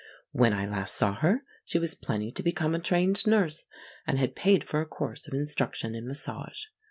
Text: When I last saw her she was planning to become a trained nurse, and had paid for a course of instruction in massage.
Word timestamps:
When 0.31 0.51
I 0.51 0.65
last 0.65 0.95
saw 0.95 1.13
her 1.13 1.43
she 1.63 1.77
was 1.77 1.93
planning 1.93 2.31
to 2.33 2.41
become 2.41 2.73
a 2.73 2.79
trained 2.79 3.27
nurse, 3.27 3.65
and 4.07 4.17
had 4.17 4.35
paid 4.35 4.63
for 4.63 4.81
a 4.81 4.85
course 4.87 5.27
of 5.27 5.35
instruction 5.35 5.93
in 5.93 6.07
massage. 6.07 6.63